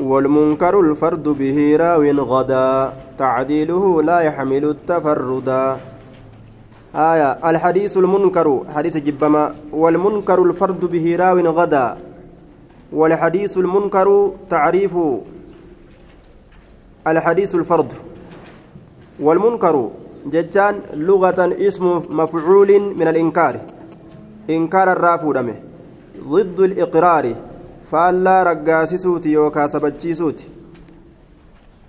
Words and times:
والمنكر 0.00 0.80
الفرد 0.80 1.28
به 1.28 1.76
راو 1.76 2.02
غدا 2.02 2.92
تعديله 3.18 4.02
لا 4.02 4.18
يحمل 4.20 4.64
التفردا 4.64 5.76
آية 6.94 7.30
الحديث 7.50 7.96
المنكر 7.96 8.62
حديث 8.74 8.96
جبما 8.96 9.54
والمنكر 9.72 10.42
الفرد 10.42 10.82
به 10.84 11.16
راو 11.16 11.38
غدا. 11.38 11.96
والحديث 12.92 13.58
المنكر 13.58 14.30
تعريف 14.50 14.94
الحديث 17.06 17.54
الفرد. 17.54 17.92
والمنكر 19.20 19.90
جتان 20.26 20.74
لغة 20.94 21.40
اسم 21.68 21.86
مفعول 22.10 22.70
من 22.98 23.08
الإنكار. 23.08 23.54
إنكار 24.50 24.92
الرافودمه 24.92 25.54
ضد 26.28 26.60
الإقرار. 26.60 27.53
فألا 27.94 28.42
رقاسسوتي 28.42 29.32
يوكا 29.32 29.66
سبتشيسوتي 29.66 30.48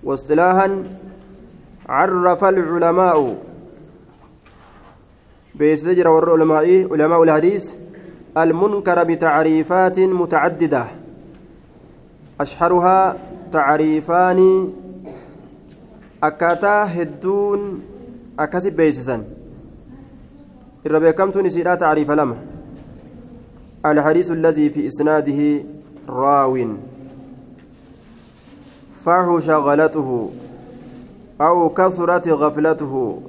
واصطلاحا 0.03 0.83
عرف 1.89 2.43
العلماء 2.43 3.37
بيسجر 5.55 6.07
والعلماء 6.07 6.93
علماء 6.93 7.23
الحديث 7.23 7.73
المنكر 8.37 9.03
بتعريفات 9.03 9.99
متعددة 9.99 10.85
أشهرها 12.41 13.17
تعريفان 13.51 14.39
أكاتا 16.23 16.83
هدون 17.01 17.81
أكاسي 18.39 18.69
بيسسا 18.69 19.23
الربيكمت 20.85 21.37
نسيرا 21.37 21.75
تعريف 21.75 22.11
لما 22.11 22.37
الحديث 23.85 24.31
الذي 24.31 24.69
في 24.69 24.87
إسناده 24.87 25.41
راو. 26.09 26.57
فحش 29.05 29.49
غلته 29.49 30.29
أو 31.41 31.69
كثرت 31.69 32.27
غفلته 32.27 33.21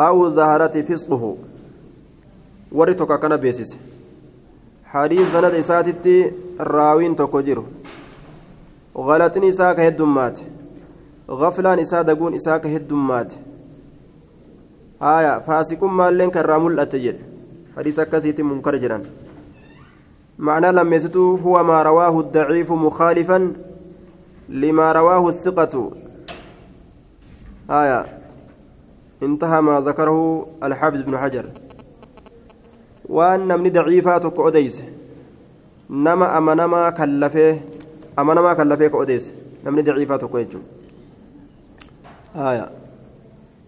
أو 0.00 0.30
ظهرت 0.30 0.78
فسقه. 0.78 1.36
ورثك 2.72 3.20
كان 3.20 3.36
بيسس 3.36 3.76
حديث 4.86 5.32
سند 5.32 5.54
إساتتي 5.54 6.32
راوين 6.60 7.16
تكجر 7.16 7.62
غلطني 8.96 9.48
إساك 9.48 9.80
هدمات. 9.80 10.38
غفلان 11.30 11.78
إسا 11.78 12.02
دقون 12.02 12.34
إساك 12.34 12.66
هدمات. 12.66 13.32
آية 15.02 15.38
فاسقون 15.38 15.90
مالين 15.90 16.30
كرامل 16.30 16.80
أتجد. 16.80 17.18
حديث 17.76 17.98
أكسيت 17.98 18.40
منكر 18.40 18.76
جران 18.76 19.02
معنى 20.42 20.72
لمسته 20.72 21.38
هو 21.44 21.64
ما 21.64 21.82
رواه 21.82 22.20
الضعيف 22.20 22.72
مخالفا 22.72 23.52
لما 24.48 24.92
رواه 24.92 25.28
الثقة. 25.28 25.74
آية. 27.70 28.00
انتهى 29.22 29.60
ما 29.62 29.80
ذكره 29.80 30.46
الحافظ 30.62 31.00
بن 31.00 31.18
حجر. 31.18 31.46
وأن 33.08 33.40
نمني 33.48 33.70
ضعيفات 33.70 34.26
كأوديس 34.26 34.82
نما 35.90 36.38
أما 36.38 36.54
نما 36.54 36.90
كلفه 36.90 37.60
أما 38.18 38.34
نما 38.34 38.52
كلفه 38.54 38.86
كأوديس 38.86 39.32
نمني 39.66 39.82
ضعيفات 39.82 40.24
كويجو 40.24 40.58
آية. 42.36 42.66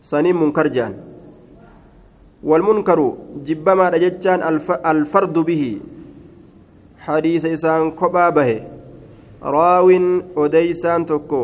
سنين 0.02 0.36
منكر 0.36 0.66
جان. 0.66 0.94
والمنكر 2.42 3.14
جبما 3.46 3.88
رجتان 3.88 4.42
الفرد 4.86 5.38
به. 5.38 5.80
حديث 7.06 7.44
إسان 7.44 7.90
كبا 8.00 8.28
به 8.36 8.50
راو 9.42 9.88
أديسان 10.36 11.06
تكو 11.06 11.42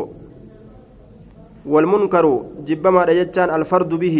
والمنكر 1.65 2.25
جبما 2.67 3.01
رجتان 3.09 3.49
الفرد 3.57 3.91
به 4.03 4.17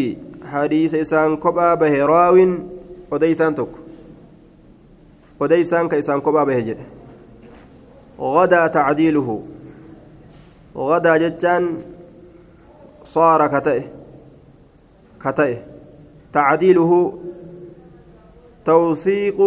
حديث 0.52 0.92
إسان 0.96 1.38
كبا 1.38 1.74
به 1.82 1.94
راو 2.06 2.36
أديسان 3.14 3.56
تكو 3.56 3.80
أديسان 5.42 5.90
كإسان 5.90 6.22
كبا 6.22 6.44
به 6.44 6.78
غدا 8.20 8.68
تعديله 8.68 9.30
غدا 10.76 11.18
جتان 11.18 11.64
صار 13.06 13.48
كتئه 13.48 13.84
كتئه 15.24 15.58
تعديله 16.34 16.92
توثيق 18.66 19.42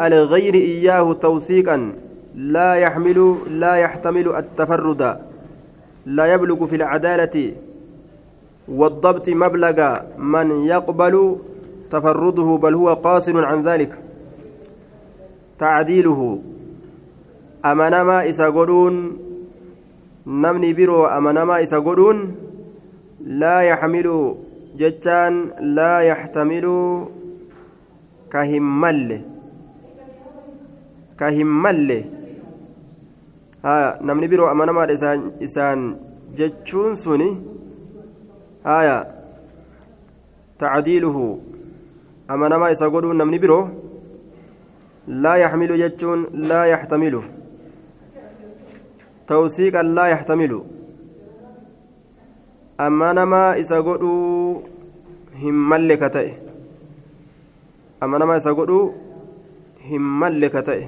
الغير 0.00 0.54
إياه 0.54 1.12
توثيقا 1.12 1.92
لا 2.34 2.74
يحمل 2.74 3.36
لا 3.50 3.74
يحتمل 3.74 4.36
التفرد 4.36 5.18
لا 6.06 6.34
يبلغ 6.34 6.66
في 6.66 6.76
العدالة 6.76 7.52
والضبط 8.68 9.28
مبلغ 9.28 9.98
من 10.18 10.50
يقبل 10.64 11.36
تفرده 11.90 12.58
بل 12.62 12.74
هو 12.74 12.94
قاصر 12.94 13.44
عن 13.44 13.62
ذلك. 13.62 13.98
تعديله 15.58 16.38
أمنما 17.64 18.28
إسا 18.28 18.46
قدون 18.46 19.18
نمني 20.26 20.72
برو 20.72 21.06
أمنما 21.06 21.62
إسا 21.62 21.78
قدون 21.78 22.34
لا 25.60 26.02
يحمل 28.34 29.08
جتان 29.08 29.88
لا 29.96 30.04
يحتمل 30.10 30.52
كهمل 31.18 31.90
كهمل 32.00 32.04
haa 33.62 33.96
namni 34.08 34.28
biroo 34.30 34.48
amanamaadha 34.50 34.94
isaan 34.98 35.20
isaan 35.46 35.82
jechuun 36.38 36.96
suni 37.02 37.28
haya 38.64 38.96
tacdiiluhu 40.62 41.26
amanamaa 42.36 42.72
isa 42.76 42.90
godhuun 42.94 43.20
namni 43.22 43.38
biroo 43.44 43.62
laa 45.26 45.36
yaxmilu 45.42 45.78
jechuun 45.82 46.26
laa 46.50 46.64
yaxtamilu 46.72 47.22
tawsiiqan 49.32 49.94
laa 49.98 50.08
yaxtamilu 50.14 50.60
amanamaa 52.86 53.50
isa 53.62 53.82
godhuu 53.90 54.62
hin 55.44 55.62
malle 55.74 55.96
ka 56.02 56.10
ta'e 56.16 56.30
amanamaa 58.04 58.40
isa 58.42 58.54
godhuu 58.58 58.84
hin 59.90 60.04
malle 60.22 60.48
ka 60.54 60.62
ta'e 60.68 60.84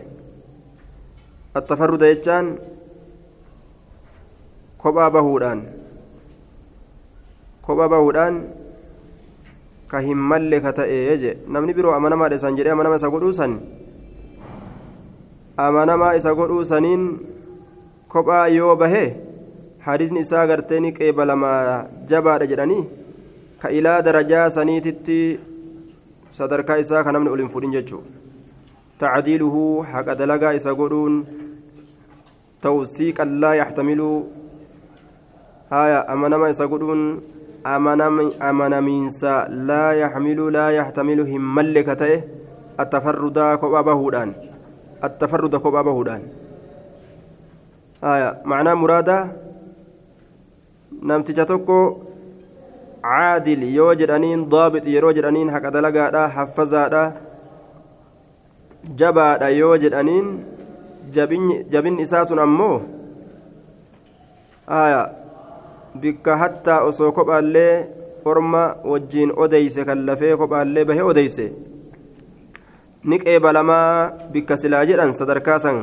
attafarruda 1.60 2.10
jechaan 2.12 2.46
kophaa 4.84 5.10
bahuudhaan 5.16 5.60
kophaa 7.66 7.88
bahuudhaan 7.94 8.42
ka 9.92 10.02
hin 10.06 10.18
malle 10.32 10.60
ka 10.66 10.72
ta'e 10.80 11.16
je 11.22 11.36
namni 11.56 11.76
biroo 11.78 11.94
amanamaadha 11.98 12.40
isaan 12.42 12.58
jedhee 12.58 12.74
amanama 12.76 13.00
isa 13.02 13.12
godhuu 13.14 13.32
san 13.40 13.54
amanamaa 15.68 16.12
isa 16.20 16.34
godhuu 16.40 16.64
saniin 16.72 17.06
kophaa 18.14 18.44
yoo 18.58 18.76
bahee 18.82 19.06
hadisni 19.86 20.20
isaa 20.26 20.46
gartee 20.50 20.80
ni 20.84 20.92
qeebalamaa 20.98 21.62
jabaadha 22.12 22.46
jedhanii 22.52 22.84
ka 23.62 23.70
ilaa 23.78 23.98
darajaa 24.06 24.46
saniititti 24.56 25.18
sadarkaa 26.36 26.78
isaa 26.82 27.04
ka 27.06 27.12
namni 27.14 27.30
ol 27.30 27.42
hin 27.42 27.50
fudhin 27.54 27.74
jechuudha 27.76 28.10
tacdiiluhu 29.02 29.64
haqa 29.92 30.16
dalagaa 30.20 30.54
isa 30.58 30.74
godhuun 30.80 31.18
tawsiiqan 32.66 33.36
laa 33.42 33.54
yaxtamilu 33.60 34.08
haya 35.74 36.00
amanama 36.14 36.50
isa 36.54 36.66
godhuun 36.72 37.02
amanamiinsa 38.50 39.34
laa 39.70 39.92
yaxmilu 40.02 40.50
laa 40.56 40.70
yaxtamilu 40.78 41.26
hin 41.30 41.44
malle 41.58 41.84
ka 41.88 41.96
ta'e 42.02 42.16
attafarrudaa 42.84 43.52
kophaa 43.62 43.84
bahuudhaan 43.90 44.34
attafarruda 45.08 45.62
kophaa 45.66 45.86
bahuudhaan 45.90 46.22
haya 48.06 48.28
macnaa 48.52 48.76
muraadaa 48.82 49.22
namticha 51.10 51.46
tokko 51.52 51.78
caadil 53.04 53.62
yoo 53.76 53.92
jedhaniin 54.00 54.42
daabit 54.54 54.86
yeroo 54.94 55.12
jedhaniin 55.18 55.50
haqa 55.54 55.70
dalagaadha 55.76 56.22
haffazaadha 56.36 57.02
jabaadha 59.00 59.48
yoo 59.60 59.74
jedhaniin 59.84 60.26
jabin 61.74 61.98
isaa 62.06 62.24
sun 62.30 62.38
ammoo 62.46 62.76
aya 64.80 65.02
bikka 66.00 66.36
hattaa 66.42 66.80
osoo 66.88 67.12
kophaallee 67.18 67.74
orma 68.32 68.64
wajjiin 68.92 69.32
odeyse 69.44 69.84
kan 69.88 70.06
lafee 70.08 70.36
kophaallee 70.42 70.84
bahe 70.90 71.02
odeyse 71.12 71.46
ni 73.04 73.18
qeebalamaa 73.24 74.10
bikka 74.32 74.56
silaa 74.62 74.84
jedhan 74.90 75.12
sadarkaa 75.20 75.58
san 75.64 75.80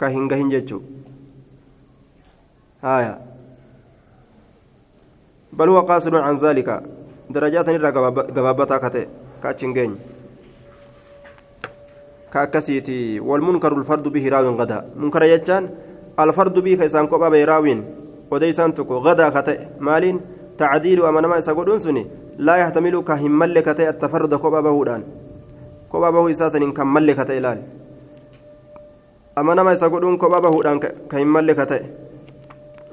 ka 0.00 0.08
hin 0.14 0.28
gahin 0.32 0.50
jechuu 0.54 0.82
aya 2.96 3.12
بل 5.58 5.68
هو 5.68 5.80
قاصر 5.80 6.14
عن 6.16 6.36
ذلك. 6.44 6.68
درجات 7.30 7.64
سنرى 7.66 7.90
قبابتا 8.36 8.76
كتئ 8.84 9.06
كاتشنجين 9.42 9.92
كاكسيتي. 12.32 13.20
والمنكر 13.20 13.72
الفرد 13.78 14.06
به 14.14 14.24
راو 14.28 14.54
غدا. 14.60 14.78
منكر 14.96 15.22
يجان 15.22 15.64
الفرد 16.20 16.58
بي 16.58 16.76
كيسان 16.76 17.06
كوبا 17.06 17.28
بيراوين 17.28 17.78
وديسان 18.30 18.74
تكو 18.74 18.94
غدا 19.06 19.28
كتئ 19.28 19.58
مالين 19.80 20.16
تعديل 20.58 21.04
أمانما 21.04 21.38
إسا 21.38 21.78
سني. 21.78 22.06
لا 22.38 22.56
يحتمل 22.56 22.94
كهمل 23.02 23.60
كتئ 23.60 23.88
التفرد 23.88 24.34
كوبا 24.34 24.60
بهودان 24.60 25.02
كوبا 25.92 26.10
بهو 26.10 26.28
إساسا 26.30 26.58
إن 26.58 26.72
كمل 26.72 27.12
كتئ 27.12 27.40
لال 27.40 27.62
أمانما 29.38 29.72
إسا 29.72 29.86
قدون 29.86 30.16
كوبا 30.16 30.38
بهودان 30.38 30.78
كهمل 31.10 31.52
كتئ 31.52 31.82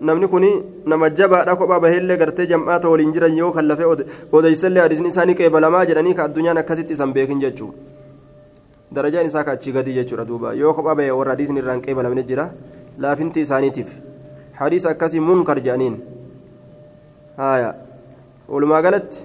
namni 0.01 0.27
kun 0.27 0.43
nama 0.85 1.09
jabaadha 1.09 1.55
kophaa 1.55 1.79
baheellee 1.79 2.17
gartee 2.17 2.47
jam'aata 2.47 2.89
waliin 2.89 3.13
jiran 3.13 3.37
yoo 3.37 3.51
kan 3.51 3.67
lafee 3.67 3.85
odeysallee 4.31 4.81
hadiisni 4.81 5.07
isaanii 5.07 5.35
qeebalamaa 5.41 5.85
jedhanii 5.85 6.13
ka 6.13 6.23
addunyaan 6.23 6.57
akkasitti 6.57 6.93
isan 6.93 7.13
beekin 7.13 7.39
jechuu 7.43 7.73
darajaan 8.95 9.27
isaa 9.27 9.43
ka 9.43 9.51
achii 9.51 9.73
gadii 9.77 9.95
jechuudha 9.99 10.25
duuba 10.27 10.53
yoo 10.53 10.73
kophaa 10.73 10.95
bahee 10.95 11.11
warra 11.19 11.31
hadiisni 11.35 11.59
irraan 11.63 11.81
qeebalamne 11.85 12.23
jira 12.31 12.49
laafinti 13.05 13.41
isaaniitiif 13.47 13.95
hadiisa 14.59 14.89
akkasii 14.89 15.23
munkar 15.29 15.57
jedhaniin 15.59 15.95
haaya 17.37 17.71
walumaa 18.47 18.81
galatti 18.81 19.23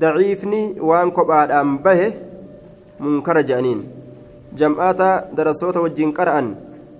daciifni 0.00 0.62
waan 0.90 1.12
kophaadhaan 1.18 1.78
bahe 1.88 2.08
munkara 2.98 3.42
jedhaniin 3.42 3.82
jam'aata 4.62 5.10
darasoota 5.36 5.80
wajjiin 5.80 6.14
qara'an 6.14 6.54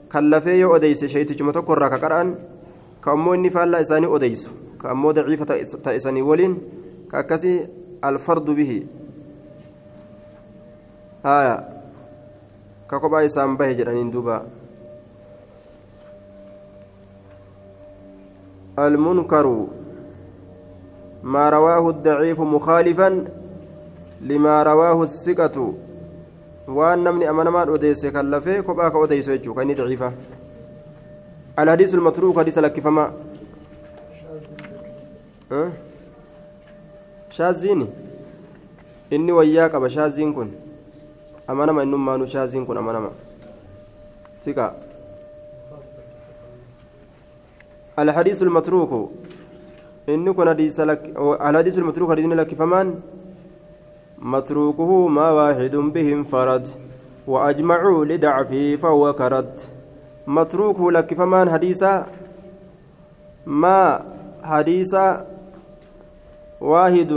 kan 0.09 0.31
yoo 0.59 0.75
odeyse 0.75 1.09
shaytichuma 1.09 1.53
tokko 1.53 1.73
irraa 1.73 1.91
ka 1.91 1.99
qara'an 1.99 2.37
isaanii 3.81 4.07
odeysu 4.07 4.51
ka 4.79 4.91
ammoo 4.91 5.13
daciifa 5.13 5.47
ta'isanii 5.83 6.23
waliin 6.23 6.61
ka 7.11 7.19
akkasii 7.19 7.67
alfardu 8.03 8.55
bihi 8.55 8.79
haya 11.23 11.65
ka 12.87 13.01
kophaa 13.01 13.23
isaan 13.23 13.57
bahe 13.57 13.75
jedhaniin 13.75 14.13
duuba 14.13 14.45
المنكر 18.77 19.67
ما 21.23 21.51
رواه 21.51 21.91
الضعيف 21.91 22.41
مخالفا 22.41 23.25
لما 24.21 24.63
رواه 24.63 25.03
الثقة 25.03 25.75
وأن 26.69 27.05
نمني 27.05 27.31
أمانما 27.31 27.63
أوديس 27.69 28.07
كلفه 28.07 28.61
كباك 28.61 28.93
أوديس 28.95 29.29
وجهه 29.29 29.55
كأني 29.55 29.75
ضعيفة 29.75 30.13
الحديث 31.59 31.95
المتروك 31.95 32.39
حديث 32.39 32.59
لك 32.59 32.81
فما 32.81 33.13
أه؟ 35.53 35.71
شاذيني 37.31 37.87
inni 39.11 39.33
wayyaa 39.33 39.69
qaba 39.71 39.89
shaaziin 39.91 40.35
kun 40.35 40.51
amanama 41.47 41.83
innummaanu 41.87 42.27
shaaziin 42.27 42.67
kun 42.67 42.79
amanama 42.79 43.11
siqa 44.45 44.75
الحديث 47.97 48.43
المتروك. 48.43 48.93
إن 50.09 50.29
كن 50.33 50.49
حديث 50.49 50.81
لك 50.81 51.17
الحديث 51.17 51.79
المتروك 51.79 52.11
حديث 52.13 52.27
لك 52.27 52.55
فمان 52.55 53.01
متروكه 54.19 55.09
ما 55.09 55.31
واحد 55.31 55.75
به 55.77 56.13
انفرد 56.13 56.69
وأجمعوا 57.27 58.05
لضعفه 58.05 58.77
فهو 58.77 59.13
كرد. 59.13 59.61
متروكه 60.27 60.93
لك 60.93 61.15
فمان 61.15 61.51
حديثا 61.51 62.07
ما 63.47 64.05
حديثا 64.43 65.27
واحد 66.61 67.13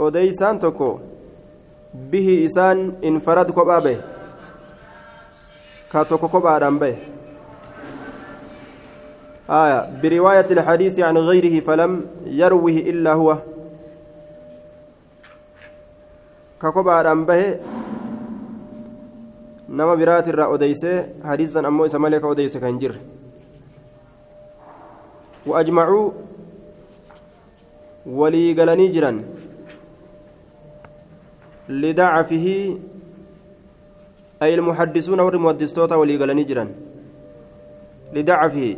أديسان 0.00 0.58
تكو 0.58 0.98
به 1.94 2.46
إسان 2.46 2.92
انفرد 3.04 3.50
كبابه 3.50 3.96
كاتوكو 5.92 6.28
كبادان 6.28 6.78
به. 6.78 6.96
آية 9.50 9.78
برواية 10.02 10.46
الحديث 10.50 11.00
عن 11.00 11.18
غيره 11.18 11.60
فلم 11.60 12.06
يروه 12.26 12.76
إلا 12.90 13.12
هو. 13.12 13.38
ككبادان 16.62 17.24
به 17.24 17.58
nama 19.70 19.96
biraati 19.96 20.30
irraa 20.32 20.48
odeysee 20.54 20.96
hadiisan 21.30 21.66
ammoo 21.68 21.86
isa 21.86 21.98
malee 22.04 22.20
ka 22.20 22.28
odeyse 22.34 22.60
kan 22.60 22.78
jirre 22.80 23.00
waajmacuu 25.52 26.06
walii 28.20 28.54
galanii 28.60 28.88
jiran 28.96 29.20
lidacfihi 31.82 32.56
ay 34.40 34.54
ilmuhaddisuuna 34.54 35.24
warri 35.28 35.38
muhaddistoota 35.44 35.98
walii 36.02 36.18
galanii 36.24 36.44
jiran 36.50 36.74
lidacfihi 38.18 38.72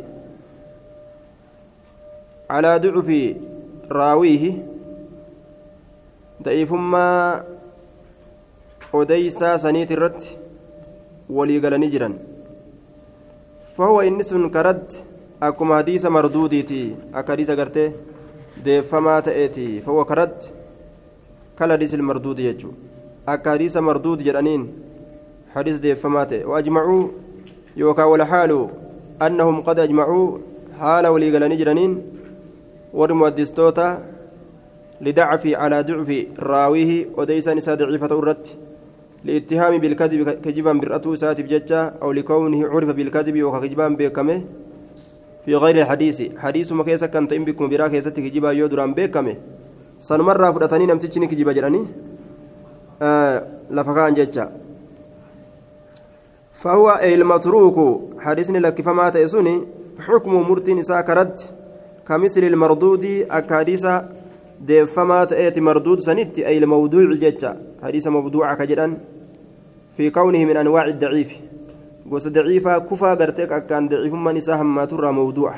calaa 2.53 2.79
ducufi 2.85 3.21
raawiihi 3.99 4.51
da'iifummaa 6.45 7.43
odeysaa 9.01 9.57
saniiti 9.57 9.95
walii 11.29 11.59
galanii 11.59 11.89
jiran 11.89 12.15
fahuwa 13.77 14.05
inni 14.05 14.23
sun 14.23 14.49
karad 14.49 14.81
akkuma 15.41 15.75
hadiisa 15.75 16.09
marduudiiti 16.09 16.95
akka 17.13 17.31
hadiisa 17.33 17.55
gartee 17.55 17.91
deeffamaa 18.63 19.21
ta'eeti 19.21 19.81
fahuwa 19.85 20.05
karad 20.05 20.33
kal 21.55 21.71
hadiisi 21.71 21.97
marduudi 21.97 22.43
jechuu 22.43 22.73
akka 23.25 23.49
hadiisa 23.49 23.81
marduudi 23.81 24.23
jedhaniin 24.23 24.67
hadiis 25.53 25.81
deeffamaa 25.81 26.25
ta'e 26.25 26.43
waajmacuu 26.43 27.13
yookaan 27.75 28.09
walhaalu 28.09 28.69
annahum 29.19 29.63
qad 29.63 29.79
ajmacuu 29.79 30.39
haala 30.79 31.11
walii 31.11 31.31
galanii 31.31 31.57
jiraniin 31.57 31.97
warri 32.93 33.13
muhaddistoota 33.13 33.99
lidacfi 35.01 35.55
لاتهام 39.25 39.77
بالكذب 39.77 40.29
كجبان 40.43 40.79
برأته 40.79 41.15
ساتف 41.15 41.45
ججا 41.45 41.81
أو 42.01 42.11
لكونه 42.11 42.67
عرف 42.67 42.89
بالكذب 42.89 43.43
وكجبان 43.43 43.95
بيكمه 43.95 44.41
في 45.45 45.55
غير 45.55 45.75
الحديث 45.81 46.37
حديث 46.37 46.71
ما 46.71 46.83
كيسا 46.83 47.07
كان 47.07 47.27
تئم 47.27 47.45
بكم 47.45 47.69
برا 47.69 47.87
كيسا 47.87 48.09
كجبا 48.09 48.51
يودران 48.51 48.93
بيكمه 48.93 49.35
سنمر 49.99 50.53
فرأتني 50.53 50.85
نمتشني 50.85 51.27
كجبا 51.27 51.51
جراني؟ 51.51 51.81
آه 53.01 53.47
لفقان 53.71 54.13
ججا. 54.13 54.51
فهو 56.51 56.99
المتروك. 57.03 57.77
حديثني 58.19 58.59
لك 58.59 58.81
فما 58.81 59.09
تيسوني 59.09 59.55
حكم 59.99 60.33
مرتين 60.49 60.81
ساكرت 60.81 61.53
كمثل 62.07 62.43
المردود 62.43 63.05
أكاديس 63.31 63.85
deeffamaa 64.67 65.25
ta'eeti 65.27 65.61
marduud 65.61 65.99
sanitti 65.99 66.45
ay 66.45 66.57
ilmawduuci 66.57 67.19
jecha 67.19 67.55
hadiisa 67.81 68.11
mabduuca 69.97 70.11
ka 70.11 70.11
jedhan 70.11 70.11
fi 70.11 70.11
kawnihi 70.11 70.45
min 70.45 70.57
anwaaci 70.57 70.93
daciifi 70.93 71.37
gosa 72.05 72.29
daciifaa 72.29 72.79
kufaa 72.89 73.15
gartee 73.15 73.47
akkaan 73.49 73.89
daciifummaan 73.89 74.37
isaa 74.37 74.57
hammaaturraa 74.57 75.11
mawduuca 75.11 75.55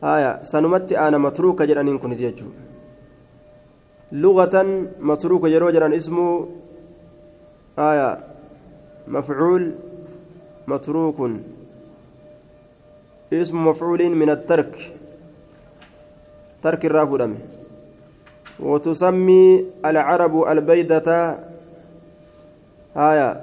haya 0.00 0.38
sanumatti 0.42 0.96
aana 0.96 1.18
matruuka 1.18 1.66
jedhaniin 1.66 1.98
kunis 1.98 2.20
jechuu 2.20 2.52
lugatan 4.12 4.88
matruuka 5.00 5.48
yeroo 5.48 5.70
jedhan 5.72 5.92
ismuu 5.92 6.48
haya 7.76 8.08
mafcuul 9.06 9.64
matruukun 10.66 11.40
ismu 13.30 13.60
mafcuuliin 13.68 14.16
min 14.16 14.30
attark 14.30 14.74
ترك 16.62 16.84
الرافودم 16.86 17.34
وتسمي 18.60 19.64
العرب 19.84 20.34
البيدة 20.42 21.08
آية 22.96 23.40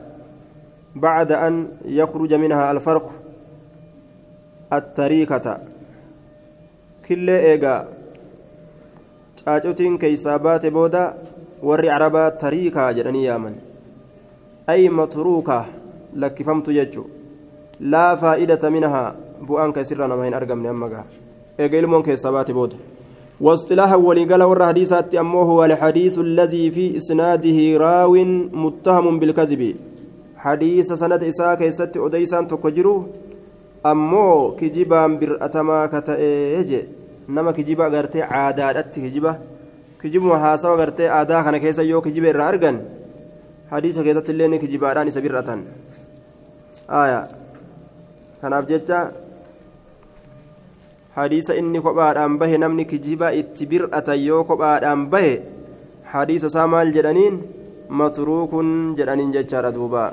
بعد 0.96 1.32
أن 1.32 1.68
يخرج 1.86 2.34
منها 2.34 2.72
الفرق 2.72 3.12
التريكة 4.74 5.58
كل 7.08 7.30
إيجا 7.30 7.88
booda 10.72 11.14
warri 11.64 11.90
arabaa 11.90 12.32
tariikaa 12.32 12.94
jedhanii 12.94 13.26
yaaman 13.26 13.56
ay 14.68 14.90
matruukaa 14.90 15.66
lakkifamtu 16.16 16.74
jechu 16.78 17.10
laa 17.80 18.16
faa'idata 18.16 18.70
minahaa 18.76 19.16
bu'aan 19.48 19.74
ka 19.74 19.82
isirraa 19.82 20.08
nama 20.08 20.26
hin 20.28 20.38
argamne 20.40 20.70
amma 20.70 20.90
gaa 20.94 21.06
eega 21.58 21.82
ilmoon 21.82 22.04
keessaa 22.04 22.32
baate 22.32 22.54
booda 22.54 22.78
واصطلاحا 23.42 23.96
ولقال 23.96 24.44
ور 24.44 24.66
حديثات 24.66 25.16
أمه 25.16 25.42
هو 25.42 25.66
الحديث 25.66 26.20
الذي 26.20 26.72
في 26.72 26.98
إسناده 26.98 27.78
راو 27.78 28.14
متهم 28.64 29.20
بالكذب. 29.20 29.76
حديث 30.38 30.94
سند 30.94 31.24
إساء 31.24 31.56
كيست 31.56 31.98
أديسان 31.98 32.48
تكجرو. 32.48 33.08
أمو 33.86 34.56
كجبان 34.60 35.20
برأتما 35.20 35.86
كتأيجي 35.86 36.82
نما 37.30 37.52
كجبا 37.52 37.88
غرتي 37.88 38.22
عادات 38.22 38.96
كجبا 38.96 39.32
كجبا 40.04 40.36
هاسا 40.36 40.70
غرتي 40.70 41.08
عادا 41.08 41.42
كان 41.42 41.58
كيسا 41.58 41.84
يو 41.84 42.02
كجبا 42.02 42.32
رارغن 42.32 42.78
حديث 43.72 44.00
كيست 44.00 44.30
اللين 44.30 44.56
كجبا 44.56 44.94
راني 44.94 45.12
سبيرة 45.12 45.60
آية. 46.90 47.22
kanaaf 48.42 48.66
jecha 48.68 49.12
kophaadhaan 51.86 52.38
bahe 52.42 52.58
namni 52.64 52.86
kijiba 52.92 53.34
itti 53.42 53.66
bir'atan 53.72 54.20
yoo 54.28 54.44
kophaadhaan 54.50 55.02
bahe 55.14 55.34
hadiisa 56.14 56.48
isaa 56.52 56.68
maal 56.74 56.92
jedhaniin 56.98 57.36
matruukun 58.02 58.70
jedhaniin 59.00 59.32
jechaadha 59.36 59.72
duubaa 59.78 60.10